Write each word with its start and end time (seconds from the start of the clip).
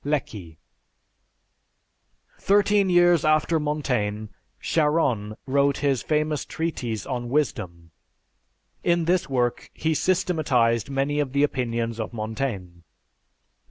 (Lecky.) 0.03 0.57
Thirteen 2.39 2.89
years 2.89 3.23
after 3.23 3.59
Montaigne, 3.59 4.29
Charron 4.59 5.35
wrote 5.45 5.77
his 5.85 6.01
famous 6.01 6.43
treatise 6.43 7.05
on 7.05 7.29
Wisdom. 7.29 7.91
In 8.83 9.05
this 9.05 9.29
work 9.29 9.69
he 9.75 9.93
systematized 9.93 10.89
many 10.89 11.19
of 11.19 11.33
the 11.33 11.43
opinions 11.43 11.99
of 11.99 12.13
Montaigne. 12.13 12.81